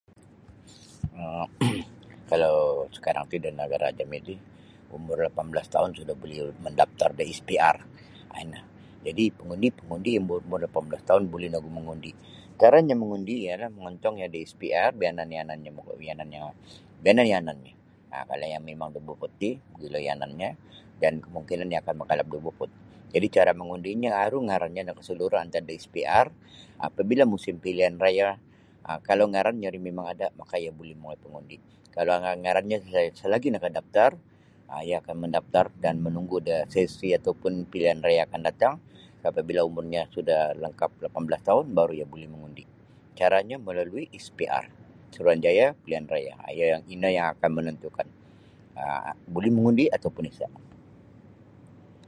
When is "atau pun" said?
37.17-37.53, 49.93-50.25